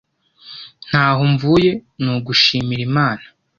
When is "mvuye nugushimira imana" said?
1.31-3.25